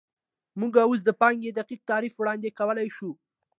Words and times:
موږ 0.59 0.73
اوس 0.87 0.99
د 1.05 1.09
پانګې 1.21 1.51
دقیق 1.59 1.81
تعریف 1.89 2.13
وړاندې 2.17 2.55
کولی 2.59 2.87
شو 2.95 3.11